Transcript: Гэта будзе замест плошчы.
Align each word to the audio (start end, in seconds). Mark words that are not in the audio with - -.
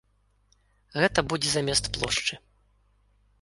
Гэта 1.01 1.19
будзе 1.33 1.49
замест 1.57 1.91
плошчы. 1.99 2.41